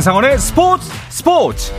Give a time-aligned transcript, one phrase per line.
[0.00, 1.72] 한상원의 스포츠 스포츠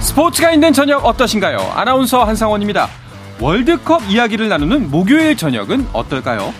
[0.00, 1.58] 스포츠가 있는 저녁 어떠신가요?
[1.74, 2.90] 아나운서 한상원입니다.
[3.40, 6.52] 월드컵 이야기를 나누는 목요일 저녁은 어떨까요?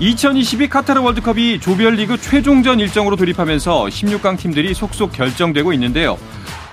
[0.00, 6.18] 2022 카타르 월드컵이 조별리그 최종전 일정으로 돌입하면서 16강 팀들이 속속 결정되고 있는데요.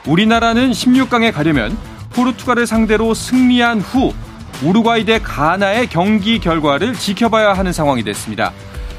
[0.06, 1.78] 우리나라는 16강에 가려면
[2.10, 4.14] 포르투갈을 상대로 승리한 후
[4.62, 8.54] 우루과이 대 가나의 경기 결과를 지켜봐야 하는 상황이 됐습니다.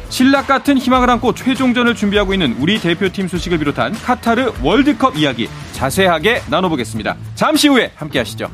[0.09, 6.43] 신락 같은 희망을 안고 최종전을 준비하고 있는 우리 대표팀 소식을 비롯한 카타르 월드컵 이야기 자세하게
[6.49, 7.17] 나눠보겠습니다.
[7.35, 8.49] 잠시 후에 함께 하시죠.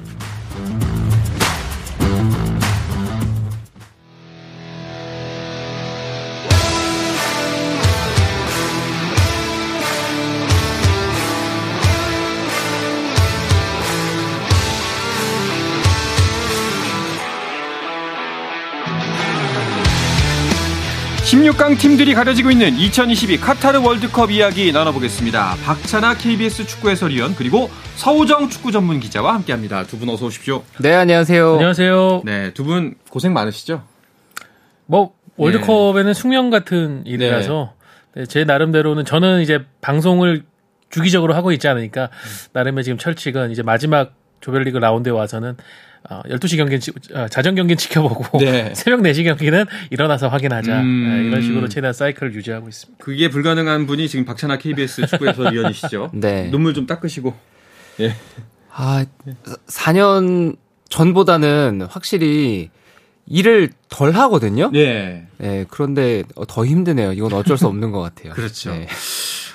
[21.31, 25.55] 16강 팀들이 가려지고 있는 2022 카타르 월드컵 이야기 나눠보겠습니다.
[25.65, 29.85] 박찬아 KBS 축구 해설위원 그리고 서우정 축구 전문 기자와 함께합니다.
[29.85, 30.65] 두 분 어서 오십시오.
[30.81, 31.53] 네 안녕하세요.
[31.53, 32.23] 안녕하세요.
[32.25, 33.85] 네, 두 분 고생 많으시죠?
[34.87, 36.15] 뭐 월드컵에는 네.
[36.15, 37.75] 숙명 같은 일이라서
[38.17, 38.27] 네.
[38.27, 40.43] 제 나름대로는 저는 이제 방송을
[40.91, 42.11] 주기적으로 하고 있지 않으니까
[42.55, 45.57] 나름의 지금 철칙은 이제 마지막 조별리그 라운드에 와서는
[46.09, 46.81] 어, 12시 경기는
[47.15, 48.73] 어, 자정 경기는 지켜보고 네.
[48.75, 50.81] 새벽 4시 경기는 일어나서 확인하자.
[50.81, 51.09] 음...
[51.09, 53.05] 네, 이런 식으로 최대한 사이클을 유지하고 있습니다.
[53.05, 56.11] 그게 불가능한 분이 지금 박찬아 KBS 축구 해설위원이시죠.
[56.15, 56.51] 네.
[56.51, 57.35] 눈물 좀 닦으시고.
[58.01, 58.15] 예.
[58.73, 59.05] 아,
[59.67, 60.57] 4년
[60.89, 62.71] 전보다는 확실히
[63.27, 64.71] 일을 덜 하거든요.
[64.73, 65.27] 네.
[65.39, 65.65] 네.
[65.69, 67.13] 그런데 더 힘드네요.
[67.13, 68.33] 이건 어쩔 수 없는 것 같아요.
[68.35, 68.73] 그렇죠.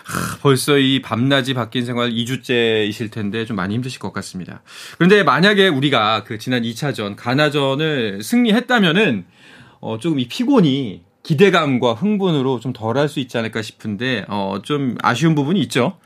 [0.07, 0.13] 네.
[0.13, 4.61] 하, 벌써 이 밤낮이 바뀐 생활 2주째이실 텐데 좀 많이 힘드실 것 같습니다.
[4.97, 9.25] 그런데 만약에 우리가 그 지난 2차전 가나전을 승리했다면은
[9.81, 15.33] 어 조금 이 피곤이 기대감과 흥분으로 좀 덜할 수 있지 않을까 싶은데 어 좀 아쉬운
[15.35, 15.97] 부분이 있죠.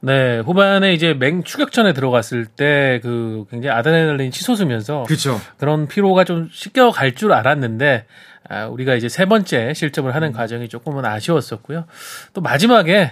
[0.00, 5.40] 네, 후반에 이제 맹 추격전에 들어갔을 때 그 굉장히 아드레날린이 치솟으면서 그쵸.
[5.58, 8.04] 그런 피로가 좀 씻겨 갈 줄 알았는데
[8.48, 10.32] 아, 우리가 이제 세 번째 실점을 하는 음.
[10.32, 11.86] 과정이 조금은 아쉬웠었고요.
[12.34, 13.10] 또 마지막에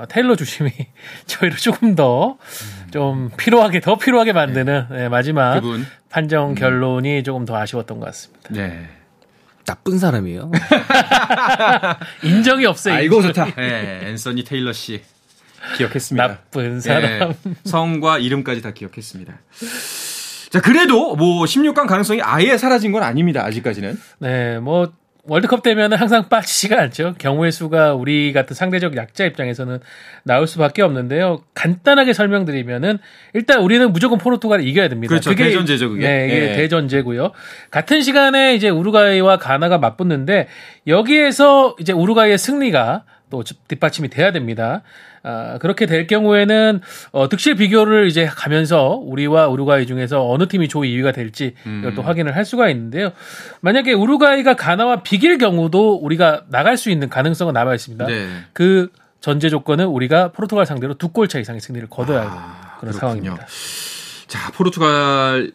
[0.00, 0.70] 어, 테일러 주심이
[1.26, 5.86] 저희를 조금 더좀 피로하게 더 피로하게 만드는 네, 마지막 그분.
[6.08, 6.54] 판정 음.
[6.54, 7.24] 결론이 음.
[7.24, 8.48] 조금 더 아쉬웠던 것 같습니다.
[8.50, 8.88] 네.
[9.66, 10.50] 나쁜 사람이에요.
[12.24, 12.94] 인정이 없어요.
[12.94, 13.54] 아, 이거 좋다.
[13.54, 15.02] 네, 앤서니 테일러 씨
[15.76, 16.26] 기억했습니다.
[16.26, 17.02] 나쁜 사람.
[17.02, 19.34] 네, 성과 이름까지 다 기억했습니다.
[20.48, 23.44] 자, 그래도 뭐 16강 가능성이 아예 사라진 건 아닙니다.
[23.44, 24.00] 아직까지는.
[24.18, 24.92] 네, 뭐
[25.24, 27.14] 월드컵 되면 항상 빠지지가 않죠.
[27.18, 29.78] 경우의 수가 우리 같은 상대적 약자 입장에서는
[30.24, 31.42] 나올 수밖에 없는데요.
[31.54, 32.98] 간단하게 설명드리면은
[33.34, 35.10] 일단 우리는 무조건 포르투갈을 이겨야 됩니다.
[35.10, 35.30] 그렇죠.
[35.30, 36.06] 그게 대전제죠, 그게.
[36.06, 36.56] 네, 이게 네.
[36.56, 37.32] 대전제고요.
[37.70, 40.48] 같은 시간에 이제 우루과이와 가나가 맞붙는데
[40.86, 44.82] 여기에서 이제 우루과이의 승리가 또 뒷받침이 돼야 됩니다.
[45.22, 46.80] 아, 그렇게 될 경우에는
[47.12, 52.02] 어, 득실 비교를 이제 가면서 우리와 우루과이 중에서 어느 팀이 조 2위가 될지 이걸 또
[52.02, 52.06] 음.
[52.06, 53.12] 확인을 할 수가 있는데요.
[53.60, 58.06] 만약에 우루과이가 가나와 비길 경우도 우리가 나갈 수 있는 가능성은 남아 있습니다.
[58.06, 58.28] 네.
[58.52, 58.88] 그
[59.20, 62.98] 전제 조건은 우리가 포르투갈 상대로 두 골 차 이상의 승리를 거둬야 하는 아, 그런 그렇군요.
[62.98, 63.46] 상황입니다.
[64.26, 65.52] 자, 포르투갈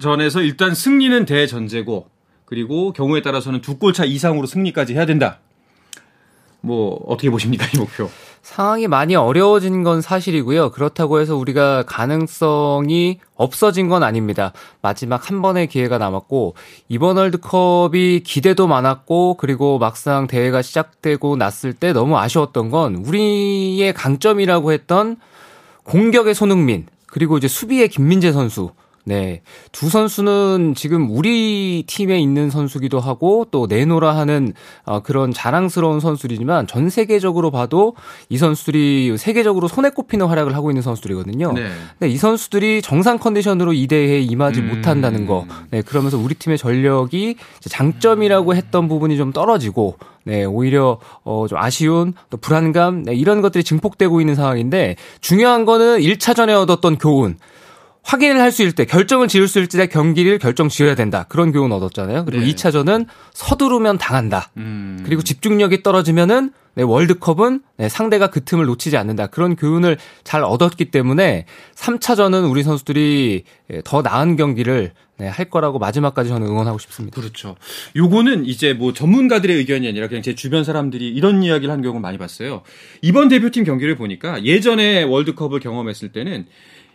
[0.00, 2.08] 전에서 일단 승리는 대전제고
[2.44, 5.38] 그리고 경우에 따라서는 두 골 차 이상으로 승리까지 해야 된다.
[6.64, 8.08] 뭐 어떻게 보십니까 이 목표?
[8.42, 10.70] 상황이 많이 어려워진 건 사실이고요.
[10.70, 14.52] 그렇다고 해서 우리가 가능성이 없어진 건 아닙니다.
[14.82, 16.54] 마지막 한 번의 기회가 남았고
[16.88, 24.72] 이번 월드컵이 기대도 많았고 그리고 막상 대회가 시작되고 났을 때 너무 아쉬웠던 건 우리의 강점이라고
[24.72, 25.16] 했던
[25.84, 28.72] 공격의 손흥민 그리고 이제 수비의 김민재 선수
[29.04, 29.42] 네.
[29.70, 34.54] 두 선수는 지금 우리 팀에 있는 선수기도 하고 또 내노라 하는
[34.84, 37.94] 어, 그런 자랑스러운 선수들이지만 전 세계적으로 봐도
[38.30, 41.52] 이 선수들이 세계적으로 손에 꼽히는 활약을 하고 있는 선수들이거든요.
[41.52, 41.70] 네.
[41.98, 44.68] 네, 이 선수들이 정상 컨디션으로 이 대회에 임하지 음.
[44.68, 45.46] 못한다는 거.
[45.70, 52.14] 네, 그러면서 우리 팀의 전력이 장점이라고 했던 부분이 좀 떨어지고 네, 오히려 어, 좀 아쉬운
[52.30, 57.36] 또 불안감 네, 이런 것들이 증폭되고 있는 상황인데 중요한 거는 1차전에 얻었던 교훈.
[58.04, 61.26] 확인을 할 수 있을 때 결정을 지을 수 있을 때 경기를 결정 지어야 된다.
[61.28, 62.24] 그런 교훈 얻었잖아요.
[62.24, 62.52] 그리고 네.
[62.52, 64.50] 2차전은 서두르면 당한다.
[64.58, 65.02] 음.
[65.04, 69.28] 그리고 집중력이 떨어지면은 네, 월드컵은 네, 상대가 그 틈을 놓치지 않는다.
[69.28, 71.46] 그런 교훈을 잘 얻었기 때문에
[71.76, 77.20] 3차전은 우리 선수들이 예, 더 나은 경기를 네, 할 거라고 마지막까지 저는 응원하고 싶습니다.
[77.20, 77.54] 그렇죠.
[77.94, 82.18] 요거는 이제 뭐 전문가들의 의견이 아니라 그냥 제 주변 사람들이 이런 이야기를 한 경우 많이
[82.18, 82.62] 봤어요.
[83.02, 86.46] 이번 대표팀 경기를 보니까 예전에 월드컵을 경험했을 때는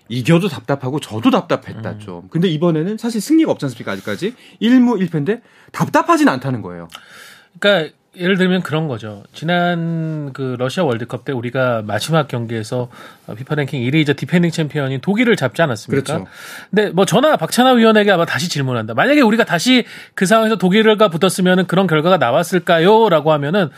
[0.10, 2.00] 이겨도 답답하고 저도 답답했다 음.
[2.00, 2.28] 좀.
[2.30, 5.42] 근데 이번에는 사실 승리가 없지 않습니까 아직까지 1무 1패인데
[5.72, 6.88] 답답하진 않다는 거예요.
[7.60, 9.24] 그러니까 예를 들면 그런 거죠.
[9.34, 12.90] 지난 그 러시아 월드컵 때 우리가 마지막 경기에서
[13.38, 16.04] 피파 랭킹 1위이자 defending 챔피언인 독일을 잡지 않았습니까?
[16.04, 16.28] 그렇죠.
[16.72, 18.96] 근데 뭐 전화 박찬하 위원에게 아마 다시 질문한다.
[18.96, 19.86] 만약에 우리가 다시
[20.16, 23.10] 그 상황에서 독일과 붙었으면 그런 결과가 나왔을까요?
[23.10, 23.70] 라고 하면은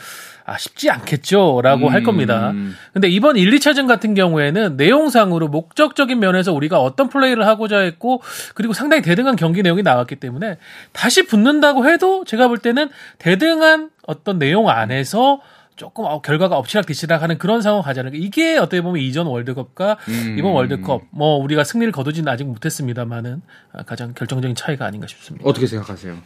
[0.51, 2.03] 아, 쉽지 않겠죠 라고 할 음.
[2.03, 2.53] 겁니다.
[2.92, 8.21] 근데 이번 1, 2차전 같은 경우에는 내용상으로 목적적인 면에서 우리가 어떤 플레이를 하고자 했고
[8.53, 10.57] 그리고 상당히 대등한 경기 내용이 나왔기 때문에
[10.92, 15.39] 다시 붙는다고 해도 제가 볼 때는 대등한 어떤 내용 안에서
[15.77, 18.18] 조금 어, 결과가 엎치락뒤치락 하는 그런 상황 가지 않을까.
[18.19, 20.36] 이게 어떻게 보면 이전 월드컵과 음.
[20.38, 25.48] 이번 월드컵 뭐 우리가 승리를 거두지는 아직 못했습니다만은 아, 가장 결정적인 차이가 아닌가 싶습니다.
[25.48, 26.18] 어떻게 생각하세요?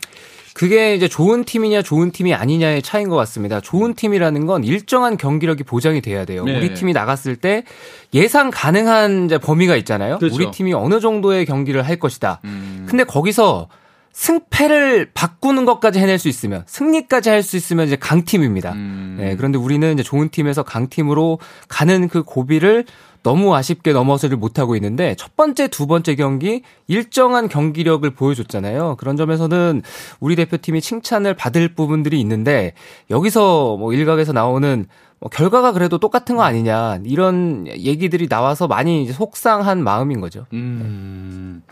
[0.55, 3.59] 그게 이제 좋은 팀이냐 좋은 팀이 아니냐의 차이인 것 같습니다.
[3.59, 6.45] 좋은 팀이라는 건 일정한 경기력이 보장이 돼야 돼요.
[6.45, 6.57] 네.
[6.57, 7.65] 우리 팀이 나갔을 때
[8.13, 10.17] 예상 가능한 범위가 있잖아요.
[10.17, 10.33] 그렇죠.
[10.33, 12.39] 우리 팀이 어느 정도의 경기를 할 것이다.
[12.45, 12.85] 음.
[12.87, 13.67] 근데 거기서
[14.13, 18.71] 승패를 바꾸는 것까지 해낼 수 있으면 승리까지 할 수 있으면 이제 강팀입니다.
[18.71, 19.17] 음.
[19.19, 21.37] 네, 그런데 우리는 이제 좋은 팀에서 강팀으로
[21.67, 22.85] 가는 그 고비를
[23.25, 28.97] 너무 아쉽게 넘어서를 못하고 있는데 첫 번째, 두 번째 경기 일정한 경기력을 보여줬잖아요.
[28.99, 29.81] 그런 점에서는
[30.19, 32.73] 우리 대표팀이 칭찬을 받을 부분들이 있는데
[33.09, 34.85] 여기서 뭐 일각에서 나오는
[35.19, 40.45] 뭐 결과가 그래도 똑같은 거 아니냐 이런 얘기들이 나와서 많이 속상한 마음인 거죠.
[40.53, 41.63] 음,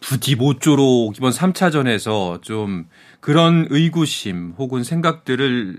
[0.00, 2.88] 부디 모쪼록 이번 3차전에서 좀
[3.20, 5.78] 그런 의구심 혹은 생각들을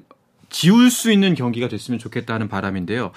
[0.52, 3.12] 지울 수 있는 경기가 됐으면 좋겠다 하는 바람인데요.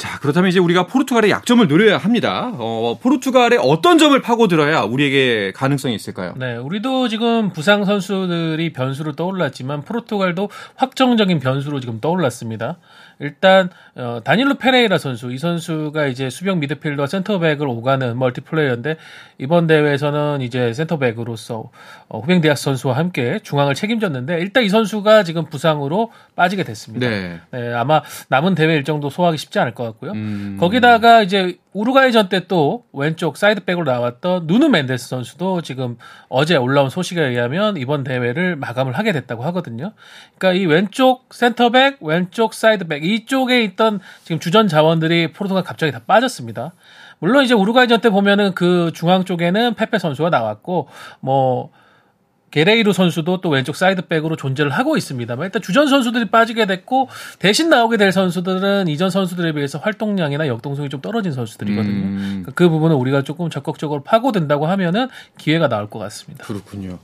[0.00, 2.50] 자, 그렇다면 이제 우리가 포르투갈의 약점을 노려야 합니다.
[2.54, 6.32] 어, 포르투갈의 어떤 점을 파고들어야 우리에게 가능성이 있을까요?
[6.38, 12.78] 네, 우리도 지금 부상 선수들이 변수로 떠올랐지만 포르투갈도 확정적인 변수로 지금 떠올랐습니다.
[13.18, 18.96] 일단 어, 다닐로 페레이라 선수 이 선수가 이제 수비형 미드필더 센터백을 오가는 멀티플레이어인데
[19.36, 21.70] 이번 대회에서는 이제 센터백으로서
[22.08, 27.06] 어, 후벵 디아스 선수와 함께 중앙을 책임졌는데 일단 이 선수가 지금 부상으로 빠지게 됐습니다.
[27.06, 27.40] 네.
[27.50, 30.12] 네, 아마 남은 대회 일정도 소화하기 쉽지 않을 것 같고요.
[30.12, 30.56] 음.
[30.58, 35.96] 거기다가 이제 우루과이전 때 또 왼쪽 사이드백으로 나왔던 누누 멘데스 선수도 지금
[36.28, 39.92] 어제 올라온 소식에 의하면 이번 대회를 마감을 하게 됐다고 하거든요.
[40.36, 46.72] 그러니까 이 왼쪽 센터백, 왼쪽 사이드백 이쪽에 있던 지금 주전 자원들이 포르투갈 갑자기 다 빠졌습니다.
[47.20, 50.88] 물론 이제 우루과이전 때 보면은 그 중앙 쪽에는 페페 선수가 나왔고
[51.20, 51.70] 뭐
[52.50, 57.08] 게레이루 선수도 또 왼쪽 사이드백으로 존재를 하고 있습니다만 일단 주전 선수들이 빠지게 됐고
[57.38, 61.92] 대신 나오게 될 선수들은 이전 선수들에 비해서 활동량이나 역동성이 좀 떨어진 선수들이거든요.
[61.92, 62.18] 음.
[62.42, 65.08] 그러니까 그 부분을 우리가 조금 적극적으로 파고든다고 하면은
[65.38, 66.44] 기회가 나올 것 같습니다.
[66.44, 66.98] 그렇군요.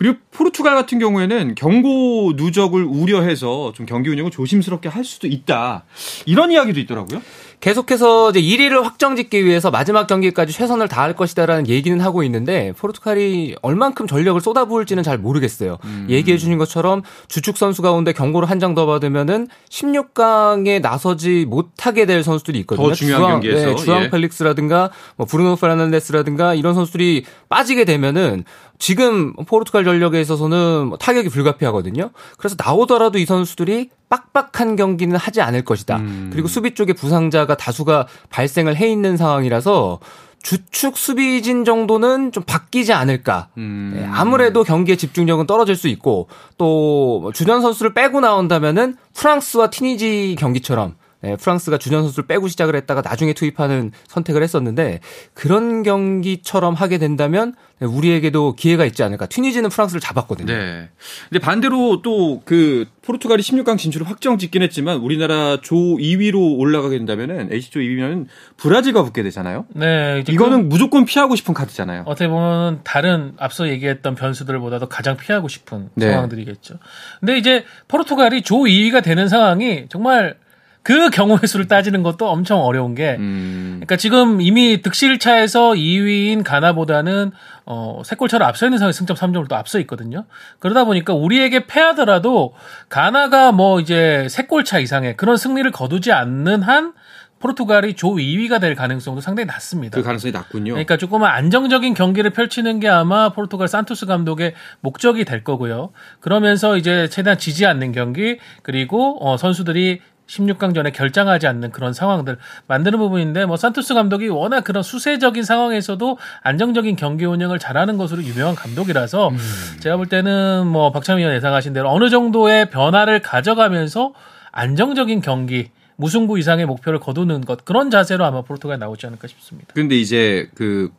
[0.00, 5.84] 그리고 포르투갈 같은 경우에는 경고 누적을 우려해서 좀 경기 운영을 조심스럽게 할 수도 있다.
[6.24, 7.20] 이런 이야기도 있더라고요.
[7.60, 14.06] 계속해서 이제 1위를 확정짓기 위해서 마지막 경기까지 최선을 다할 것이다라는 얘기는 하고 있는데 포르투갈이 얼만큼
[14.06, 15.76] 전력을 쏟아부을지는 잘 모르겠어요.
[16.08, 22.22] 얘기해 주신 것처럼 주축 선수 가운데 경고를 한 장 더 받으면은 16강에 나서지 못하게 될
[22.22, 22.88] 선수들이 있거든요.
[22.88, 24.10] 더 중요한 주앙, 경기에서, 네, 주앙 예.
[24.10, 28.44] 펠릭스라든가 뭐 브루노 페르난데스라든가 이런 선수들이 빠지게 되면은
[28.78, 32.10] 지금 포르투갈 전력에 있어서는 뭐 타격이 불가피하거든요.
[32.38, 35.96] 그래서 나오더라도 이 선수들이 빡빡한 경기는 하지 않을 것이다.
[35.96, 36.30] 음.
[36.32, 40.00] 그리고 수비 쪽에 부상자가 다수가 발생을 해 있는 상황이라서
[40.42, 43.48] 주축 수비진 정도는 좀 바뀌지 않을까.
[43.58, 43.92] 음.
[43.94, 50.96] 네, 아무래도 경기의 집중력은 떨어질 수 있고 또뭐 주전 선수를 빼고 나온다면은 프랑스와 티니지 경기처럼
[51.22, 55.00] 네, 프랑스가 주전 선수를 빼고 시작을 했다가 나중에 투입하는 선택을 했었는데
[55.34, 59.26] 그런 경기처럼 하게 된다면 네, 우리에게도 기회가 있지 않을까.
[59.26, 60.52] 튀니지는 프랑스를 잡았거든요.
[60.52, 60.88] 네.
[61.28, 67.52] 근데 반대로 또 그 포르투갈이 16강 진출을 확정 짓긴 했지만 우리나라 조 2위로 올라가게 된다면은
[67.52, 69.66] H조 2위면 브라질과 붙게 되잖아요.
[69.74, 72.04] 네, 이제 이거는 무조건 피하고 싶은 카드잖아요.
[72.06, 76.10] 어떻게 보면 다른 앞서 얘기했던 변수들보다도 가장 피하고 싶은 네.
[76.10, 76.74] 상황들이겠죠.
[77.20, 80.36] 근데 이제 포르투갈이 조 2위가 되는 상황이 정말
[80.82, 83.72] 그 경우의 수를 따지는 것도 엄청 어려운 게 음.
[83.76, 87.32] 그러니까 지금 이미 득실차에서 2위인 가나보다는
[87.66, 90.24] 어, 세 골차로 앞서 있는 상황에 승점 3점을 또 앞서 있거든요.
[90.58, 92.54] 그러다 보니까 우리에게 패하더라도
[92.88, 96.94] 가나가 뭐 이제 세 골차 이상의 그런 승리를 거두지 않는 한
[97.40, 99.96] 포르투갈이 조 2위가 될 가능성도 상당히 낮습니다.
[99.96, 100.74] 그 가능성이 낮군요.
[100.74, 105.90] 그러니까 조금 안정적인 경기를 펼치는 게 아마 포르투갈 산토스 감독의 목적이 될 거고요.
[106.20, 112.38] 그러면서 이제 최대한 지지 않는 경기 그리고 어, 선수들이 16강 전에 결장하지 않는 그런 상황들
[112.68, 118.54] 만드는 부분인데 뭐 산토스 감독이 워낙 그런 수세적인 상황에서도 안정적인 경기 운영을 잘하는 것으로 유명한
[118.54, 119.32] 감독이라서
[119.80, 124.12] 제가 볼 때는 뭐 박찬하 위원 예상하신 대로 어느 정도의 변화를 가져가면서
[124.52, 129.72] 안정적인 경기 무승부 이상의 목표를 거두는 것 그런 자세로 아마 포르투갈이 나오지 않을까 싶습니다.
[129.74, 130.90] 근데 이제 그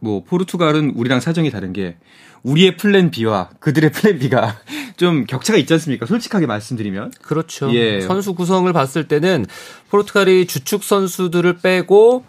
[0.00, 1.96] 뭐 포르투갈은 우리랑 사정이 다른 게
[2.42, 4.56] 우리의 plan B와 그들의 plan B가
[4.96, 6.06] 좀 격차가 있지 않습니까?
[6.06, 7.12] 솔직하게 말씀드리면.
[7.22, 7.72] 그렇죠.
[7.74, 8.00] 예.
[8.00, 9.46] 선수 구성을 봤을 때는
[9.90, 12.24] 포르투갈이 주축 선수들을 빼고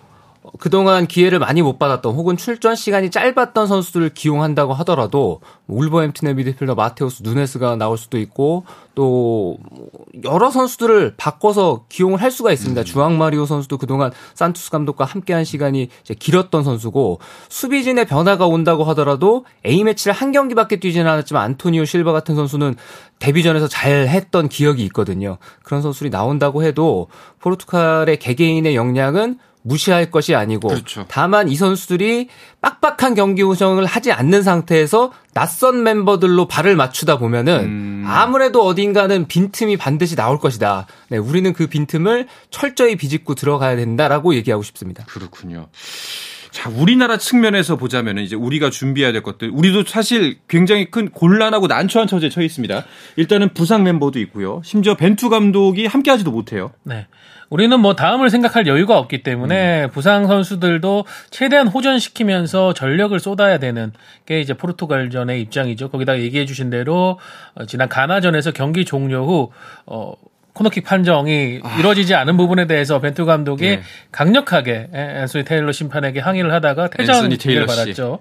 [0.57, 7.23] 그동안 기회를 많이 못 받았던 혹은 출전 시간이 짧았던 선수들을 기용한다고 하더라도 울버햄튼의 미드필더 마테우스
[7.23, 8.63] 누네스가 나올 수도 있고
[8.95, 9.57] 또
[10.23, 12.83] 여러 선수들을 바꿔서 기용을 할 수가 있습니다.
[12.85, 17.19] 주앙 마리오 선수도 그동안 산투스 감독과 함께한 시간이 길었던 선수고
[17.49, 22.75] 수비진의 변화가 온다고 하더라도 A 매치를 한 경기밖에 뛰지는 않았지만 안토니오 실바 같은 선수는
[23.19, 25.37] 데뷔전에서 잘 했던 기억이 있거든요.
[25.63, 27.07] 그런 선수들이 나온다고 해도
[27.39, 31.05] 포르투갈의 개개인의 역량은 무시할 것이 아니고 그렇죠.
[31.07, 32.29] 다만 이 선수들이
[32.61, 38.03] 빡빡한 경기 운영을 하지 않는 상태에서 낯선 멤버들로 발을 맞추다 보면은 음.
[38.07, 40.87] 아무래도 어딘가는 빈틈이 반드시 나올 것이다.
[41.09, 45.05] 네, 우리는 그 빈틈을 철저히 비집고 들어가야 된다라고 얘기하고 싶습니다.
[45.05, 45.67] 그렇군요.
[46.51, 52.07] 자, 우리나라 측면에서 보자면은 이제 우리가 준비해야 될 것들, 우리도 사실 굉장히 큰 곤란하고 난처한
[52.07, 52.85] 처지에 처해 있습니다.
[53.17, 54.61] 일단은 부상 멤버도 있고요.
[54.65, 56.71] 심지어 벤투 감독이 함께 하지도 못해요.
[56.83, 57.07] 네.
[57.49, 59.89] 우리는 뭐 다음을 생각할 여유가 없기 때문에 음.
[59.89, 63.91] 부상 선수들도 최대한 호전시키면서 전력을 쏟아야 되는
[64.25, 65.89] 게 이제 포르투갈전의 입장이죠.
[65.89, 67.19] 거기다가 얘기해 주신 대로
[67.55, 69.51] 어, 지난 가나전에서 경기 종료 후
[69.85, 70.13] 어,
[70.53, 73.69] 코너킥 판정이 이루어지지 않은 부분에 대해서 벤투 감독이 아.
[73.77, 73.81] 네.
[74.11, 77.29] 강력하게 에, 앤소니 테일러 심판에게 항의를 하다가 퇴장을.
[77.65, 78.19] 받았죠.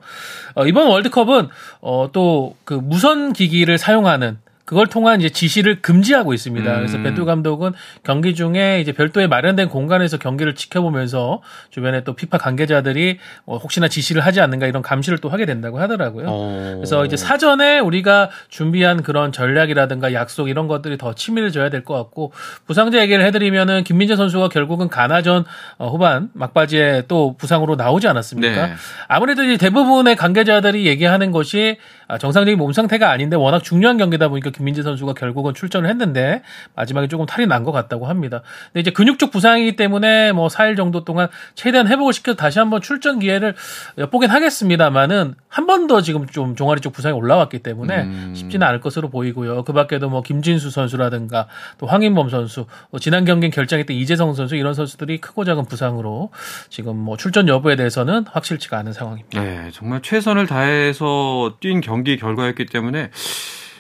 [0.55, 1.49] 어, 이번 월드컵은
[1.81, 4.39] 어, 또 그 무선 기기를 사용하는
[4.69, 6.77] 그걸 통한 이제 지시를 금지하고 있습니다.
[6.77, 7.03] 그래서 음.
[7.03, 7.73] 벤투 감독은
[8.03, 14.21] 경기 중에 이제 별도의 마련된 공간에서 경기를 지켜보면서 주변에 또 피파 관계자들이 어, 혹시나 지시를
[14.21, 16.27] 하지 않는가 이런 감시를 또 하게 된다고 하더라고요.
[16.29, 16.73] 어.
[16.77, 22.33] 그래서 이제 사전에 우리가 준비한 그런 전략이라든가 약속 이런 것들이 더 치밀해져야 될 것 같고
[22.67, 25.47] 부상자 얘기를 해드리면은 김민재 선수가 결국은 가나전
[25.79, 28.67] 어, 후반 막바지에 또 부상으로 나오지 않았습니까?
[28.67, 28.73] 네.
[29.07, 34.51] 아무래도 이제 대부분의 관계자들이 얘기하는 것이 아, 정상적인 몸 상태가 아닌데 워낙 중요한 경기다 보니까
[34.59, 36.43] 김민재 선수가 결국은 출전을 했는데
[36.75, 38.43] 마지막에 조금 탈이 난 것 같다고 합니다.
[38.73, 42.81] 근데 이제 근육 쪽 부상이기 때문에 뭐 4일 정도 동안 최대한 회복을 시켜서 다시 한번
[42.83, 43.55] 출전 기회를
[43.99, 48.35] 엿보긴 하겠습니다만은 한 번 더 지금 좀 종아리 쪽 부상이 올라왔기 때문에 음.
[48.37, 49.65] 쉽지는 않을 것으로 보이고요.
[49.65, 51.47] 그 밖에도 뭐 김진수 선수라든가
[51.79, 56.31] 또 황인범 선수, 또 지난 경기 결정했던 이재성 선수 이런 선수들이 크고 작은 부상으로
[56.69, 59.41] 지금 뭐 출전 여부에 대해서는 확실치가 않은 상황입니다.
[59.41, 63.11] 네, 정말 최선을 다해서 뛴 경기 결과였기 때문에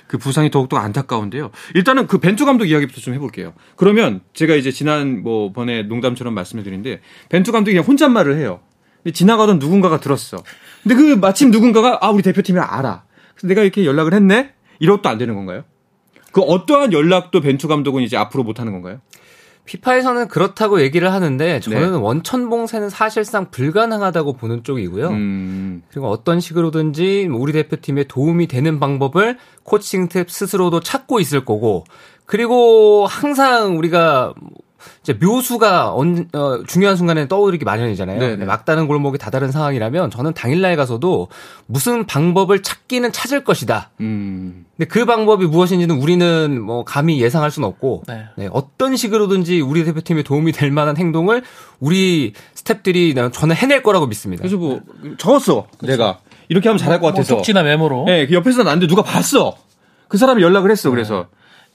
[0.08, 1.50] 그 부상이 더욱더 안타까운데요.
[1.74, 3.52] 일단은 그 벤투 감독 이야기부터 좀 해볼게요.
[3.76, 8.60] 그러면 제가 이제 지난 뭐 번에 농담처럼 말씀을 드리는데 벤투 감독이 그냥 혼잣말을 해요.
[9.02, 10.42] 근데 지나가던 누군가가 들었어.
[10.82, 13.04] 근데 그 마침 누군가가 아 우리 대표팀이 알아.
[13.34, 14.54] 그래서 내가 이렇게 연락을 했네.
[14.80, 15.64] 이것도 안 되는 건가요?
[16.32, 19.00] 그 어떠한 연락도 벤투 감독은 이제 앞으로 못 하는 건가요?
[19.68, 21.96] 피파에서는 그렇다고 얘기를 하는데 저는 네.
[21.98, 25.08] 원천 봉쇄는 사실상 불가능하다고 보는 쪽이고요.
[25.10, 25.82] 음.
[25.90, 31.84] 그리고 어떤 식으로든지 우리 대표팀에 도움이 되는 방법을 코칭 탭 스스로도 찾고 있을 거고
[32.24, 34.32] 그리고 항상 우리가
[35.02, 38.18] 이제 묘수가 언, 어, 중요한 순간에 떠오르기 마련이잖아요.
[38.18, 38.44] 네네.
[38.44, 41.28] 막다른 골목이 다다른 상황이라면 저는 당일날 가서도
[41.66, 43.90] 무슨 방법을 찾기는 찾을 것이다.
[44.00, 44.66] 음.
[44.76, 48.24] 근데 그 방법이 무엇인지는 우리는 뭐 감히 예상할 수는 없고 네.
[48.36, 51.42] 네, 어떤 식으로든지 우리 대표팀에 도움이 될 만한 행동을
[51.80, 54.42] 우리 스탭들이 저는 해낼 거라고 믿습니다.
[54.42, 54.80] 그래서 뭐
[55.18, 55.66] 적었어.
[55.82, 57.36] 내가 이렇게 하면 잘할 것뭐 같아서.
[57.36, 58.04] 쪽지나 메모로.
[58.06, 59.56] 네, 그 옆에서 나는데 누가 봤어.
[60.08, 60.90] 그 사람이 연락을 했어.
[60.90, 61.26] 그래서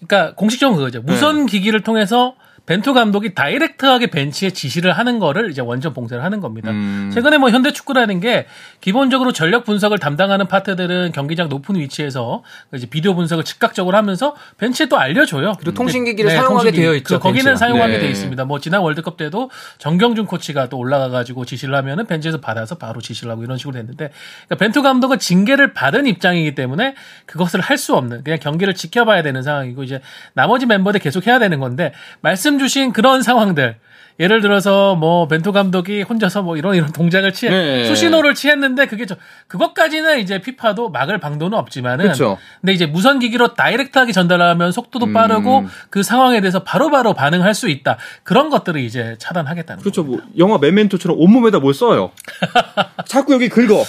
[0.06, 1.00] 그러니까 공식적으로 그거죠.
[1.00, 1.12] 네.
[1.12, 6.72] 무선 기기를 통해서 벤투 감독이 다이렉트하게 벤치에 지시를 하는 거를 이제 원전 봉쇄를 하는 겁니다.
[6.72, 7.12] 음.
[7.14, 8.48] 최근에 뭐 현대 축구라는 게
[8.80, 12.42] 기본적으로 전력 분석을 담당하는 파트들은 경기장 높은 위치에서
[12.74, 15.56] 이제 비디오 분석을 즉각적으로 하면서 벤치에 또 알려줘요.
[15.60, 16.82] 그리고 통신기기를 네, 사용하게 통신기기.
[16.82, 17.58] 되어 있죠, 그 거기는 벤치가.
[17.58, 18.00] 사용하게 네.
[18.00, 18.46] 되어 있습니다.
[18.46, 23.44] 뭐 지난 월드컵 때도 정경준 코치가 또 올라가가지고 지시를 하면은 벤치에서 받아서 바로 지시를 하고
[23.44, 24.10] 이런 식으로 됐는데
[24.48, 29.42] 그러니까 벤투 감독은 징계를 받은 입장이기 때문에 그것을 할 수 없는 그냥 경기를 지켜봐야 되는
[29.44, 30.00] 상황이고 이제
[30.34, 31.92] 나머지 멤버들 계속 해야 되는 건데
[32.22, 33.78] 말씀 주신 그런 상황들.
[34.20, 37.86] 예를 들어서 뭐 벤투 감독이 혼자서 뭐 이런 이런 동작을 취해 네.
[37.86, 39.18] 수신호를 취했는데 그게 좀
[39.48, 42.38] 그것까지는 이제 피파도 막을 방도는 없지만은 그쵸.
[42.62, 45.14] 근데 이제 무선 기기로 다이렉트하게 전달하면 속도도 음.
[45.14, 47.98] 빠르고 그 상황에 대해서 바로바로 반응할 수 있다.
[48.24, 50.04] 그런 것들을 이제 차단하겠다는 거죠.
[50.04, 50.24] 그렇죠.
[50.24, 52.12] 뭐 영화 메멘토처럼 온몸에다 뭘 써요.
[53.06, 53.84] 자꾸 여기 긁어.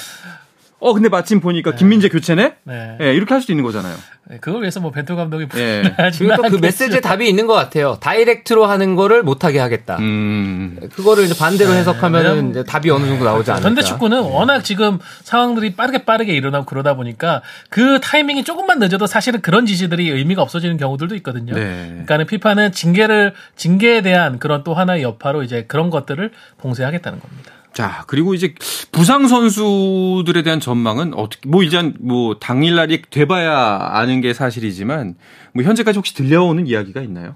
[0.80, 2.56] 어 근데 마침 보니까 김민재 교체네.
[2.64, 2.98] 네.
[3.00, 3.96] 예, 이렇게 할 수도 있는 거잖아요.
[4.28, 5.82] 네, 그걸 위해서 뭐 벤투 감독이 예.
[6.18, 7.96] 그리고 또그 메시지에 답이 있는 것 같아요.
[8.00, 9.96] 다이렉트로 하는 거를 못하게 하겠다.
[9.98, 10.78] 음.
[10.94, 13.66] 그거를 이제 반대로 해석하면은 왜냐면- 이제 답이 어느 정도 나오지 않을까.
[13.68, 19.40] 현대 축구는 워낙 지금 상황들이 빠르게 빠르게 일어나고 그러다 보니까 그 타이밍이 조금만 늦어도 사실은
[19.40, 21.54] 그런 지시들이 의미가 없어지는 경우들도 있거든요.
[21.54, 21.86] 네.
[21.90, 27.52] 그러니까는 피파는 징계를 징계에 대한 그런 또 하나의 여파로 이제 그런 것들을 봉쇄하겠다는 겁니다.
[27.74, 28.54] 자, 그리고 이제
[28.92, 35.16] 부상 선수들에 대한 전망은 어떻게 뭐 일단 뭐 당일 날이 돼 봐야 아는 게 사실이지만
[35.52, 37.34] 뭐 현재까지 혹시 들려오는 이야기가 있나요?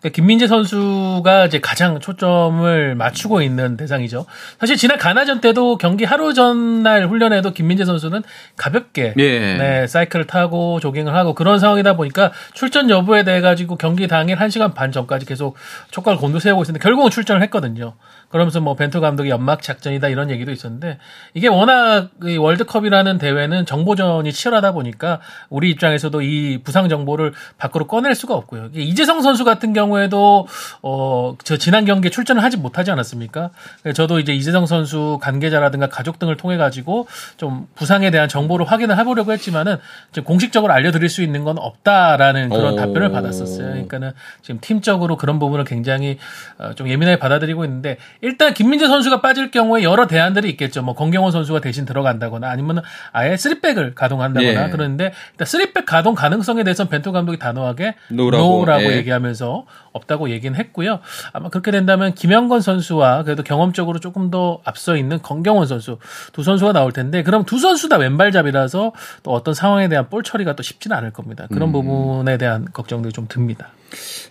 [0.00, 4.26] 그러니까 김민재 선수가 이제 가장 초점을 맞추고 있는 대상이죠.
[4.60, 8.22] 사실 지난 가나전 때도 경기 하루 전날 훈련에도 김민재 선수는
[8.56, 9.56] 가볍게 예.
[9.56, 14.74] 네, 사이클을 타고 조깅을 하고 그런 상황이다 보니까 출전 여부에 대해 가지고 경기 당일 1시간
[14.74, 15.56] 반 전까지 계속
[15.90, 17.94] 촉각을 곤두세우고 있었는데 결국은 출전을 했거든요.
[18.28, 20.98] 그러면서 뭐 벤투 감독이 연막 작전이다 이런 얘기도 있었는데
[21.34, 28.14] 이게 워낙 이 월드컵이라는 대회는 정보전이 치열하다 보니까 우리 입장에서도 이 부상 정보를 밖으로 꺼낼
[28.14, 28.70] 수가 없고요.
[28.74, 30.46] 이재성 선수 같은 경우에도
[30.82, 33.50] 어 저 지난 경기에 출전을 하지 못하지 않았습니까?
[33.82, 37.06] 그래서 저도 이제 이재성 선수 관계자라든가 가족 등을 통해 가지고
[37.36, 39.76] 좀 부상에 대한 정보를 확인을 해보려고 했지만은
[40.12, 42.76] 지금 공식적으로 알려드릴 수 있는 건 없다라는 그런 오.
[42.76, 43.68] 답변을 받았었어요.
[43.68, 46.18] 그러니까는 지금 팀적으로 그런 부분을 굉장히
[46.58, 50.82] 어, 좀 예민하게 받아들이고 있는데 일단 김민재 선수가 빠질 경우에 여러 대안들이 있겠죠.
[50.82, 52.82] 뭐 권경원 선수가 대신 들어간다거나 아니면
[53.12, 54.70] 아예 쓰리백을 가동한다거나 예.
[54.70, 58.96] 그러는데 일단 쓰리백 가동 가능성에 대해서는 벤투 감독이 단호하게 no라고, no라고 예.
[58.96, 61.00] 얘기하면서 없다고 얘기는 했고요.
[61.32, 65.98] 아마 그렇게 된다면 김영권 선수와 그래도 경험적으로 조금 더 앞서 있는 권경원 선수
[66.32, 70.56] 두 선수가 나올 텐데 그럼 두 선수 다 왼발잡이라서 또 어떤 상황에 대한 볼 처리가
[70.56, 71.46] 또 쉽지는 않을 겁니다.
[71.50, 71.54] 음.
[71.54, 73.68] 그런 부분에 대한 걱정들이 좀 듭니다.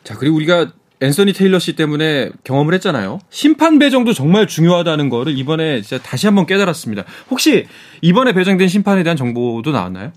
[0.03, 0.67] 자, 그리고 우리가
[0.99, 3.19] 앤서니 테일러 씨 때문에 경험을 했잖아요.
[3.29, 7.03] 심판 배정도 정말 중요하다는 거를 이번에 진짜 다시 한번 깨달았습니다.
[7.29, 7.65] 혹시
[8.01, 10.11] 이번에 배정된 심판에 대한 정보도 나왔나요?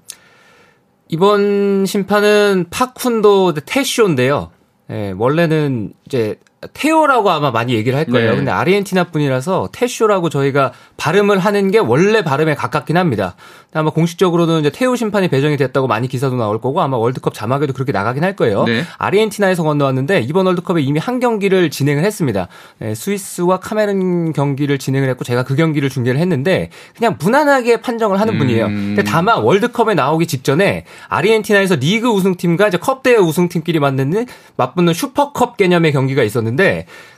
[1.09, 4.51] 이번 심판은 파쿤도 테쇼인데요.
[4.91, 6.37] 예, 원래는 이제
[6.75, 8.33] 테오라고 아마 많이 얘기를 할 거예요.
[8.33, 8.37] 네.
[8.37, 13.35] 근데 아르헨티나 분이라서 테쇼라고 저희가 발음을 하는 게 원래 발음에 가깝긴 합니다.
[13.73, 17.93] 아마 공식적으로는 이제 테오 심판이 배정이 됐다고 많이 기사도 나올 거고 아마 월드컵 자막에도 그렇게
[17.93, 18.65] 나가긴 할 거예요.
[18.65, 18.83] 네.
[18.99, 22.49] 아르헨티나에서 건너왔는데 이번 월드컵에 이미 한 경기를 진행을 했습니다.
[22.83, 28.35] 예, 스위스와 카메룬 경기를 진행을 했고 제가 그 경기를 중계를 했는데 그냥 무난하게 판정을 하는
[28.35, 28.39] 음.
[28.39, 28.67] 분이에요.
[28.67, 35.57] 근데 다만 월드컵에 나오기 직전에 아르헨티나에서 리그 우승팀과 이제 컵 대회 우승팀끼리 맞는 맞붙는 슈퍼컵
[35.57, 36.50] 개념의 경기가 있었는데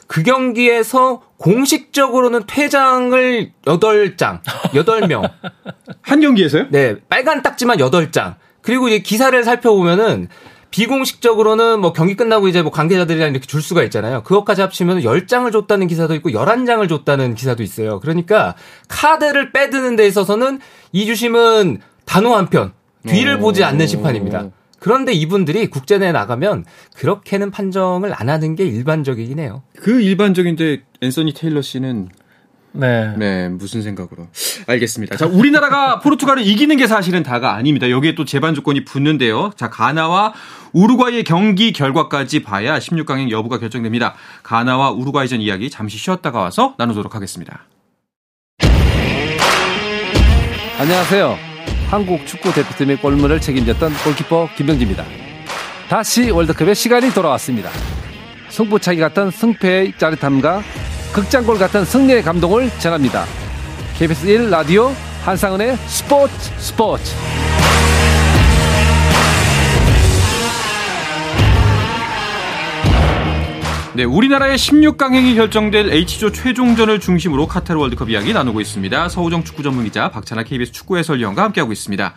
[0.06, 5.30] 그 경기에서 공식적으로는 퇴장을 8장, 8명.
[6.02, 6.66] 한 경기에서요?
[6.70, 8.36] 네, 빨간 딱지만 8장.
[8.60, 10.28] 그리고 이제 기사를 살펴보면은
[10.70, 14.22] 비공식적으로는 뭐 경기 끝나고 이제 뭐 관계자들이랑 이렇게 줄 수가 있잖아요.
[14.22, 18.00] 그것까지 합치면 10장을 줬다는 기사도 있고 11장을 줬다는 기사도 있어요.
[18.00, 18.54] 그러니까
[18.88, 20.60] 카드를 빼드는 데 있어서는
[20.92, 22.72] 이주심은 단호 한 편,
[23.06, 23.40] 뒤를 오.
[23.40, 24.46] 보지 않는 심판입니다.
[24.82, 26.64] 그런데 이분들이 국제대회 나가면
[26.96, 29.62] 그렇게는 판정을 안 하는 게 일반적이긴 해요.
[29.78, 32.08] 그 일반적인데 앤서니 테일러 씨는
[32.72, 33.14] 네.
[33.16, 34.26] 네, 무슨 생각으로.
[34.66, 35.16] 알겠습니다.
[35.16, 37.90] 자, 우리나라가 포르투갈을 이기는 게 사실은 다가 아닙니다.
[37.90, 39.52] 여기에 또 제반 조건이 붙는데요.
[39.54, 40.32] 자, 가나와
[40.72, 44.14] 우루과이의 경기 결과까지 봐야 16강행 여부가 결정됩니다.
[44.42, 47.66] 가나와 우루과이전 이야기 잠시 쉬었다가 와서 나누도록 하겠습니다.
[50.80, 51.51] 안녕하세요.
[51.92, 55.04] 한국 축구 대표팀의 골문을 책임졌던 골키퍼 김병지입니다.
[55.90, 57.68] 다시 월드컵의 시간이 돌아왔습니다.
[58.48, 60.62] 승부차기 같은 승패의 짜릿함과
[61.12, 63.26] 극장골 같은 승리의 감동을 전합니다.
[63.98, 64.90] KBS 1 라디오
[65.22, 67.12] 한상은의 스포츠 스포츠.
[73.94, 79.10] 네, 우리나라의 16강행이 결정될 H조 최종전을 중심으로 카타르 월드컵 이야기 나누고 있습니다.
[79.10, 82.14] 서우정 축구 전문 기자 박찬아 KBS 축구 해설위원과 함께하고 있습니다.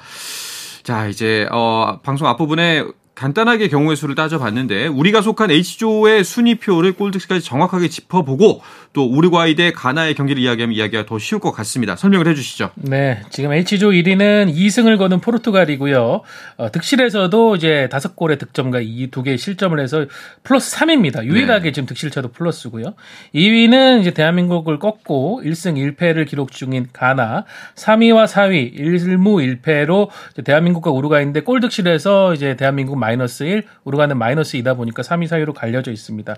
[0.84, 7.90] 자, 이제 어, 방송 앞부분에 간단하게 경우의 수를 따져봤는데 우리가 속한 H조의 순위표를 골드까지 정확하게
[7.90, 8.62] 짚어보고
[8.96, 11.98] 또 우루과이 대 가나의 경기를 이야기하면 이야기가 더 쉬울 것 같습니다.
[11.98, 12.72] 설명을 해주시죠.
[12.76, 16.22] 네, 지금 H조 1위는 2승을 거둔 포르투갈이고요.
[16.56, 20.06] 어, 득실에서도 이제 다섯 골의 득점과 이두 개의 실점을 해서
[20.44, 21.26] 플러스 3입니다.
[21.26, 22.94] 유일하게 지금 득실차도 플러스고요.
[23.36, 27.44] 2위는 이제 대한민국을 꺾고 1승 1패를 기록 중인 가나,
[27.76, 30.08] 3위와 4위 1무 1패로
[30.46, 35.92] 대한민국과 우루과이인데 골 득실에서 이제 대한민국 마이너스 1, 우루과이는 마이너스 2다 보니까 3위 사이로 갈려져
[35.92, 36.34] 있습니다.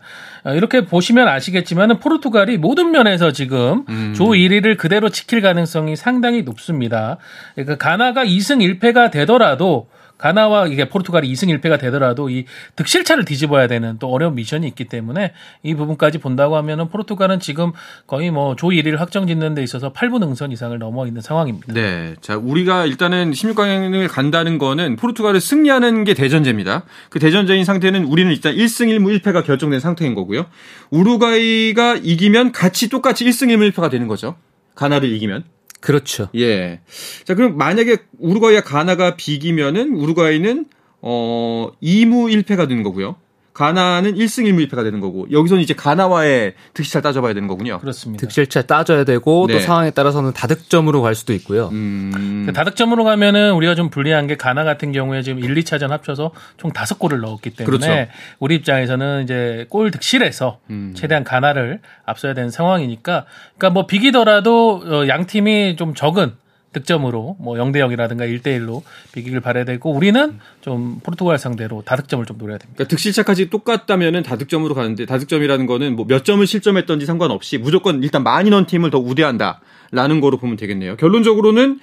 [0.46, 6.44] 어, 이렇게 보시면 아시겠지만은 포르투갈 이 모든 면에서 지금 조 1위를 그대로 지킬 가능성이 상당히
[6.44, 7.18] 높습니다.
[7.56, 13.98] 그러니까 가나가 2승 1패가 되더라도 가나와 이게 포르투갈이 2승 1패가 되더라도 이 득실차를 뒤집어야 되는
[14.00, 17.72] 또 어려운 미션이 있기 때문에 이 부분까지 본다고 하면은 포르투갈은 지금
[18.08, 21.74] 거의 뭐 조 1위를 확정 짓는 데 있어서 8분 응선 이상을 넘어 있는 상황입니다.
[21.74, 22.16] 네.
[22.22, 26.84] 자, 우리가 일단은 16강행을 간다는 거는 포르투갈을 승리하는 게 대전제입니다.
[27.10, 30.48] 그 대전제인 상태는 우리는 일단 1승 1무 1패가 결정된 상태인 거고요.
[30.90, 34.36] 우루과이가 이기면 같이 똑같이 1승 1무 1패가 되는 거죠.
[34.76, 35.44] 가나를 이기면.
[35.80, 36.30] 그렇죠.
[36.36, 36.82] 예.
[37.24, 40.66] 자, 그럼 만약에 우루과이와 가나가 비기면은 우루과이는
[41.02, 43.16] 어 2무 1패가 되는 거고요.
[43.58, 47.80] 가나는 1승 1무패가 되는 거고 여기서는 이제 가나와의 득실차 따져봐야 되는 거군요.
[47.80, 48.22] 그렇습니다.
[48.22, 49.54] 득실차 따져야 되고 네.
[49.54, 51.70] 또 상황에 따라서는 다득점으로 갈 수도 있고요.
[51.70, 52.44] 음.
[52.46, 56.72] 그 다득점으로 가면은 우리가 좀 불리한 게 가나 같은 경우에 지금 1, 2차전 합쳐서 총
[56.72, 58.12] 다섯 골을 넣었기 때문에 그렇죠.
[58.38, 60.94] 우리 입장에서는 이제 골 득실에서 음.
[60.96, 63.26] 최대한 가나를 앞서야 되는 상황이니까
[63.58, 66.34] 그러니까 뭐 비기더라도 어, 양 팀이 좀 적은
[66.74, 68.82] 득점으로 뭐 0대 0이라든가 1대 1로
[69.14, 72.76] 비기길 바라야 되고 우리는 좀 포르투갈 상대로 다득점을 좀 노려야 됩니다.
[72.78, 78.50] 그러니까 득실차까지 똑같다면은 다득점으로 가는데 다득점이라는 거는 뭐 몇 점을 실점했던지 상관없이 무조건 일단 많이
[78.50, 80.96] 넣은 팀을 더 우대한다라는 거로 보면 되겠네요.
[80.98, 81.80] 결론적으로는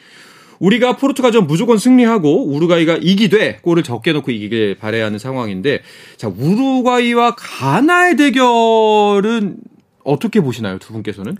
[0.61, 5.81] 우리가 포르투갈전 무조건 승리하고 우루과이가 이기되 골을 적게 넣고 이기길 바라야 하는 상황인데
[6.17, 9.57] 자 우루과이와 가나의 대결은
[10.05, 11.37] 어떻게 보시나요 두 분께서는?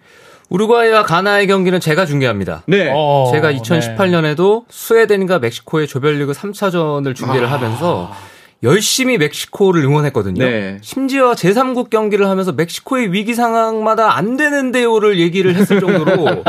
[0.59, 2.63] 우루과이와 가나의 경기는 제가 중계합니다.
[2.67, 2.89] 네.
[2.95, 3.59] 어, 제가 네.
[3.59, 8.13] 2018년에도 스웨덴과 멕시코의 조별리그 3차전을 중계를 하면서
[8.63, 10.45] 열심히 멕시코를 응원했거든요.
[10.45, 10.79] 네.
[10.81, 16.45] 심지어 제3국 경기를 하면서 멕시코의 위기 상황마다 안 되는데요를 얘기를 했을 정도로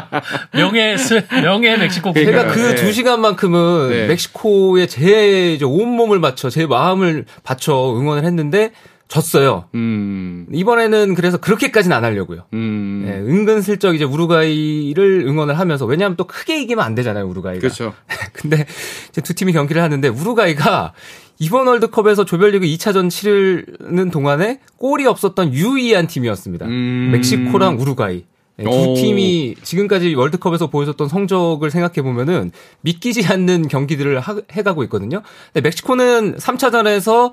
[0.52, 2.74] 명예 스- 명예 멕시코 제가 국가가- 그 네.
[2.76, 4.06] 두 시간만큼은 네.
[4.08, 8.72] 멕시코에 제 온몸을 바쳐 제 마음을 바쳐 응원을 했는데
[9.10, 9.64] 졌어요.
[9.74, 10.46] 음.
[10.52, 12.44] 이번에는 그래서 그렇게까지는 안 하려고요.
[12.54, 13.02] 음.
[13.04, 17.60] 네, 은근슬쩍 이제 우루과이를 응원을 하면서 왜냐하면 또 크게 이기면 안 되잖아요 우루과이가.
[17.60, 17.92] 그렇죠.
[18.32, 18.64] 근데
[19.08, 20.92] 이제 두 팀이 경기를 하는데 우루과이가
[21.40, 26.66] 이번 월드컵에서 조별리그 2차전 치르는 동안에 골이 없었던 유의한 팀이었습니다.
[26.66, 27.10] 음.
[27.12, 28.24] 멕시코랑 우루과이.
[28.58, 28.94] 네, 두 오.
[28.94, 35.22] 팀이 지금까지 월드컵에서 보여줬던 성적을 생각해 보면은 믿기지 않는 경기들을 하- 해가고 있거든요.
[35.52, 37.32] 근데 멕시코는 3차전에서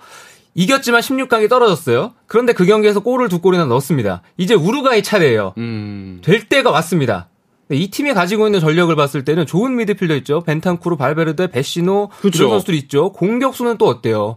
[0.57, 2.13] 이겼지만 16강이 떨어졌어요.
[2.25, 4.23] 그런데 그 경기에서 골을 두 골이나 넣었습니다.
[4.37, 5.53] 이제 우루과이 차례예요.
[5.59, 6.19] 음.
[6.23, 7.29] 될 때가 왔습니다.
[7.67, 10.41] 네, 이 팀이 가지고 있는 전력을 봤을 때는 좋은 미드필더 있죠.
[10.41, 12.39] 벤탄쿠르, 발베르데, 베시노 그쵸.
[12.39, 13.11] 이런 선수들이 있죠.
[13.11, 14.35] 공격수는 또 어때요?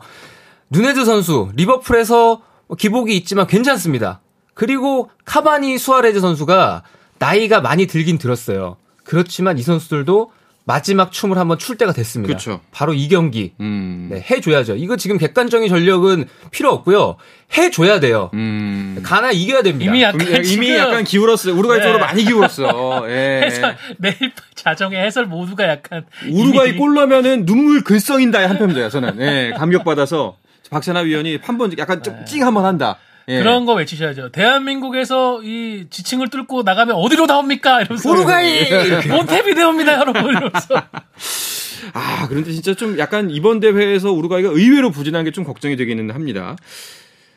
[0.68, 2.42] 누네즈 선수 리버풀에서
[2.76, 4.20] 기복이 있지만 괜찮습니다.
[4.52, 6.82] 그리고 카바니 수아레즈 선수가
[7.18, 8.76] 나이가 많이 들긴 들었어요.
[9.04, 10.32] 그렇지만 이 선수들도
[10.64, 12.34] 마지막 춤을 한번 출 때가 됐습니다.
[12.34, 12.60] 그쵸.
[12.70, 14.08] 바로 이 경기 음.
[14.10, 14.76] 네, 해줘야죠.
[14.76, 17.16] 이거 지금 객관적인 전력은 필요 없고요.
[17.56, 18.30] 해줘야 돼요.
[18.34, 19.00] 음.
[19.02, 19.90] 가나 이겨야 됩니다.
[19.90, 21.54] 이미 약간 이미 지금 약간 기울었어요.
[21.56, 21.84] 우루과이 네.
[21.84, 23.04] 쪽으로 많이 기울었어.
[23.10, 23.42] 예.
[23.46, 28.90] 해설 내일 자정의 해설 모두가 약간 우루과이 이미- 골 넣으면은 눈물 글썽인다의 한 편입니다.
[28.90, 30.36] 저는 예, 감격 받아서
[30.70, 32.96] 박찬하 위원이 한 번 약간 찡 한번 한다.
[33.30, 33.38] 예.
[33.38, 34.30] 그런 거 외치셔야죠.
[34.32, 37.80] 대한민국에서 이 지층을 뚫고 나가면 어디로 나옵니까?
[37.80, 38.68] 이러면서 우루과이!
[39.08, 40.24] 몬테비데오입니다, 여러분.
[40.30, 40.74] 이러면서
[41.94, 46.56] 아 그런데 진짜 좀 약간 이번 대회에서 우루과이가 의외로 부진한 게 좀 걱정이 되기는 합니다.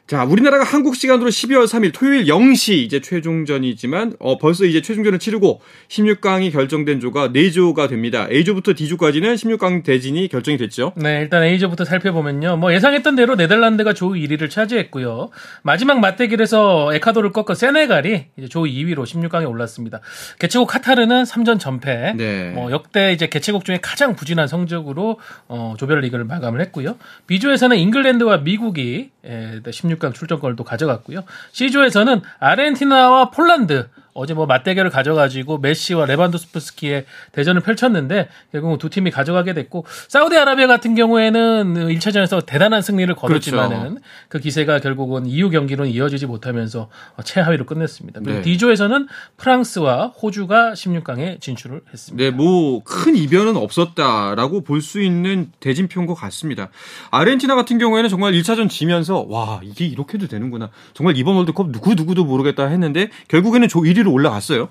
[0.05, 5.61] 자, 우리나라가 한국 시간으로 12월 3일 토요일 0시 이제 최종전이지만 어, 벌써 이제 최종전을 치르고
[5.87, 8.27] 16강이 결정된 조가 4조가 됩니다.
[8.29, 10.91] A조부터 D조까지는 16강 대진이 결정이 됐죠.
[10.97, 12.57] 네, 일단 A조부터 살펴보면요.
[12.57, 15.29] 뭐 예상했던 대로 네덜란드가 조 1위를 차지했고요.
[15.61, 20.01] 마지막 맞대결에서 에콰도르를 꺾어 세네갈이 이제 조 2위로 16강에 올랐습니다.
[20.37, 22.15] 개최국 카타르는 3전 전패.
[22.17, 22.51] 네.
[22.51, 26.97] 뭐 역대 이제 개최국 중에 가장 부진한 성적으로 어, 조별 리그를 마감을 했고요.
[27.27, 31.23] B조에서는 잉글랜드와 미국이 예, 16강 출전권을 또 가져갔고요.
[31.51, 39.53] C조에서는 아르헨티나와 폴란드 어제 뭐 맞대결을 가져가지고 메시와 레반도스프스키의 대전을 펼쳤는데 결국 두 팀이 가져가게
[39.53, 44.01] 됐고 사우디아라비아 같은 경우에는 1차전에서 대단한 승리를 거뒀지만은 그렇죠.
[44.29, 46.89] 그 기세가 결국은 이후 경기로는 이어지지 못하면서
[47.23, 48.19] 최하위로 끝냈습니다.
[48.21, 48.41] 그리고 네.
[48.43, 52.23] D조에서는 프랑스와 호주가 16강에 진출을 했습니다.
[52.23, 56.67] 네, 뭐 큰 이변은 없었다라고 볼 수 있는 대진표인 것 같습니다.
[57.09, 60.69] 아르헨티나 같은 경우에는 정말 1차전 지면서 와 이게 이렇게도 되는구나.
[60.93, 64.69] 정말 이번 월드컵 누구 누구도 모르겠다 했는데 결국에는 조 1위 로 올라갔어요.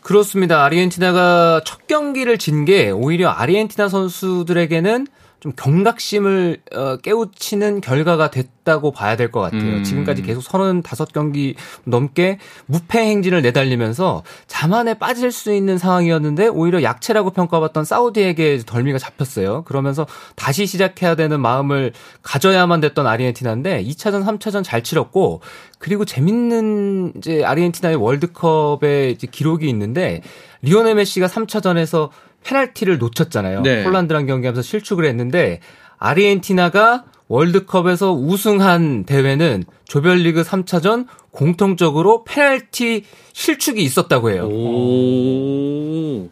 [0.00, 0.64] 그렇습니다.
[0.64, 5.06] 아르헨티나가 첫 경기를 진 게 오히려 아르헨티나 선수들에게는
[5.40, 9.76] 좀 경각심을 어, 깨우치는 결과가 됐다고 봐야 될 것 같아요.
[9.76, 9.84] 음.
[9.84, 17.84] 지금까지 계속 35경기 넘게 무패 행진을 내달리면서 자만에 빠질 수 있는 상황이었는데 오히려 약체라고 평가받던
[17.84, 19.62] 사우디에게 덜미가 잡혔어요.
[19.64, 25.40] 그러면서 다시 시작해야 되는 마음을 가져야만 됐던 아르헨티나인데 2차전, 3차전 잘 치렀고
[25.78, 30.22] 그리고 재밌는 이제 아르헨티나의 월드컵의 이제 기록이 있는데
[30.62, 32.08] 리오넬 메시가 3차전에서
[32.44, 33.62] 페널티를 놓쳤잖아요.
[33.62, 33.84] 네.
[33.84, 35.60] 폴란드랑 경기하면서 실축을 했는데
[35.98, 44.48] 아르헨티나가 월드컵에서 우승한 대회는 조별리그 3차전 공통적으로 페널티 실축이 있었다고 해요.
[44.50, 46.28] 오,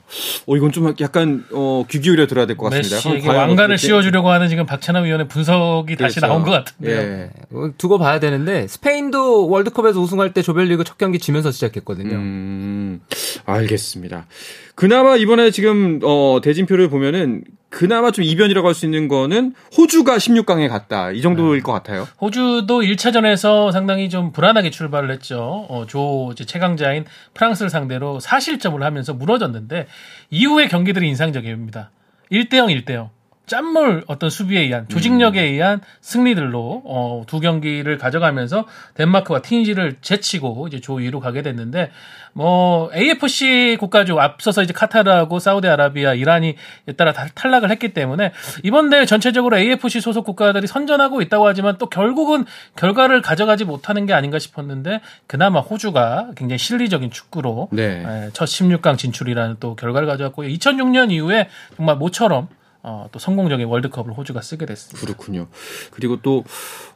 [0.46, 3.32] 어 이건 좀 약간 어, 귀 기울여 들어야 될 것 같습니다.
[3.32, 6.26] 왕관을 씌워주려고 하는 지금 박찬호 위원의 분석이 다시 그렇죠.
[6.32, 6.96] 나온 것 같은데요.
[6.98, 7.30] 예.
[7.52, 12.14] 어, 두고 봐야 되는데 스페인도 월드컵에서 우승할 때 조별리그 첫 경기 지면서 시작했거든요.
[12.16, 13.00] 음,
[13.44, 14.26] 알겠습니다.
[14.74, 20.68] 그나마 이번에 지금 어, 대진표를 보면은 그나마 좀 이변이라고 할 수 있는 거는 호주가 16강에
[20.68, 21.11] 갔다.
[21.11, 22.06] 이 정도일 것 같아요.
[22.20, 25.66] 호주도 1차전에서 상당히 좀 불안하게 출 발을 했죠.
[25.68, 29.87] 어, 조 최강자인 프랑스를 상대로 사실점을 하면서 무너졌는데
[30.31, 31.90] 이후의 경기들이 인상적입니다.
[32.31, 33.15] 1대0, 1대0.
[33.46, 40.80] 짠물 어떤 수비에 의한 조직력에 의한 승리들로 어, 두 경기를 가져가면서 덴마크와 틴지를 제치고 이제
[40.80, 41.90] 조 2로 가게 됐는데
[42.32, 46.56] 뭐 AFC 국가죠 앞서서 이제 카타르하고 사우디아라비아, 이란이
[46.96, 48.32] 따라 다 탈락을 했기 때문에
[48.62, 54.12] 이번 대회 전체적으로 AFC 소속 국가들이 선전하고 있다고 하지만 또 결국은 결과를 가져가지 못하는 게
[54.12, 58.04] 아닌가 싶었는데 그나마 호주가 굉장히 실리적인 축구로 네.
[58.06, 60.48] 예, 첫 16강 진출이라는 또 결과를 가져왔고요.
[60.48, 62.48] 2006년 이후에 정말 모처럼
[62.88, 65.05] 어, 또 성공적인 월드컵을 호주가 쓰게 됐습니다.
[65.05, 65.49] 그렇군요.
[65.90, 66.44] 그리고 또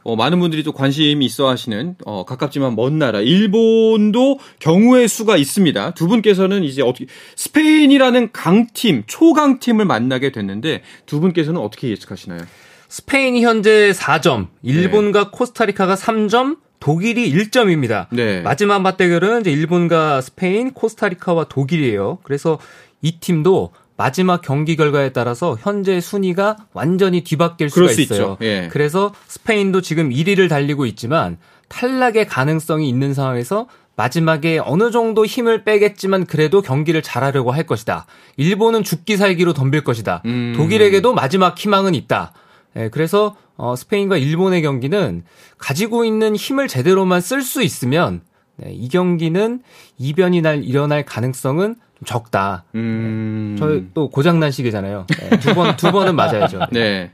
[0.03, 5.93] 어, 많은 분들이 또 관심이 있어 하시는 어, 가깝지만 먼 나라 일본도 경우의 수가 있습니다.
[5.93, 12.39] 두 분께서는 이제 어떻게 스페인이라는 강팀, 초강팀을 만나게 됐는데 두 분께서는 어떻게 예측하시나요?
[12.87, 18.07] 스페인이 현재 4점, 일본과 코스타리카가 3점, 독일이 1점입니다.
[18.11, 18.39] 네.
[18.41, 22.19] 마지막 맞대결은 이제 일본과 스페인, 코스타리카와 독일이에요.
[22.23, 22.59] 그래서
[23.01, 28.35] 이 팀도 마지막 경기 결과에 따라서 현재 순위가 완전히 뒤바뀔 수가 있어요.
[28.41, 28.67] 예.
[28.71, 31.37] 그래서 스페인도 지금 1위를 달리고 있지만
[31.67, 38.07] 탈락의 가능성이 있는 상황에서 마지막에 어느 정도 힘을 빼겠지만 그래도 경기를 잘하려고 할 것이다.
[38.37, 40.23] 일본은 죽기 살기로 덤빌 것이다.
[40.25, 40.55] 음.
[40.57, 42.33] 독일에게도 마지막 희망은 있다.
[42.77, 45.23] 예, 그래서 어, 스페인과 일본의 경기는
[45.59, 48.21] 가지고 있는 힘을 제대로만 쓸 수 있으면
[48.57, 49.61] 네, 이 경기는
[49.97, 52.63] 이변이 날 일어날 가능성은 좀 적다.
[52.75, 53.55] 음.
[53.57, 55.07] 저희 또 고장난 시기잖아요.
[55.07, 56.67] 네, 두 번, 두 번은 맞아야죠.
[56.71, 57.11] 네.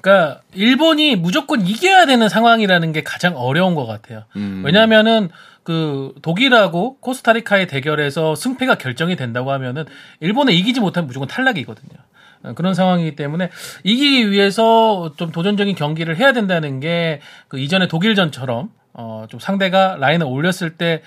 [0.00, 4.24] 그러니까 일본이 무조건 이겨야 되는 상황이라는 게 가장 어려운 것 같아요.
[4.36, 4.62] 음.
[4.64, 5.30] 왜냐하면은
[5.64, 9.84] 그 독일하고 코스타리카의 대결에서 승패가 결정이 된다고 하면은
[10.20, 11.98] 일본에 이기지 못하면 무조건 탈락이거든요.
[12.44, 13.50] 어, 그런 상황이기 때문에
[13.82, 20.26] 이기기 위해서 좀 도전적인 경기를 해야 된다는 게 그 이전에 독일전처럼 어 좀 상대가 라인을
[20.26, 21.02] 올렸을 때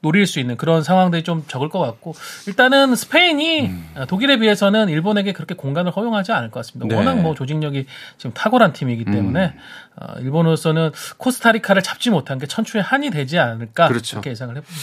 [0.00, 2.14] 노릴 수 있는 그런 상황들이 좀 적을 것 같고
[2.46, 3.88] 일단은 스페인이 음.
[3.96, 6.86] 어, 독일에 비해서는 일본에게 그렇게 공간을 허용하지 않을 것 같습니다.
[6.88, 6.94] 네.
[6.94, 9.58] 워낙 뭐 조직력이 지금 탁월한 팀이기 때문에 음.
[10.00, 14.16] 어, 일본으로서는 코스타리카를 잡지 못한 게 천추의 한이 되지 않을까 그렇죠.
[14.16, 14.78] 그렇게 예상을 해봅니다.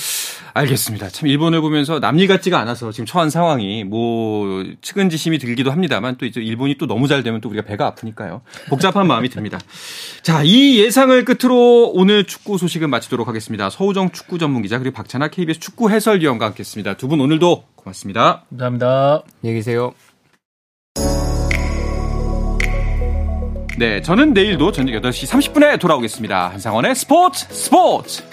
[0.53, 1.09] 알겠습니다.
[1.09, 6.41] 참 일본을 보면서 남일 같지가 않아서 지금 처한 상황이 뭐 측은지심이 들기도 합니다만 또 이제
[6.41, 8.41] 일본이 또 너무 잘 되면 또 우리가 배가 아프니까요.
[8.69, 9.59] 복잡한 마음이 듭니다.
[10.21, 13.69] 자, 이 예상을 끝으로 오늘 축구 소식은 마치도록 하겠습니다.
[13.69, 16.97] 서우정 축구 전문 기자 그리고 박찬아 KBS 축구 해설위원과 함께했습니다.
[16.97, 18.43] 두 분 오늘도 고맙습니다.
[18.49, 19.21] 감사합니다.
[19.43, 19.93] 안녕히 계세요.
[23.77, 26.49] 네, 저는 내일도 저녁 8시 30분에 돌아오겠습니다.
[26.49, 28.23] 한상원의 스포츠 스포츠!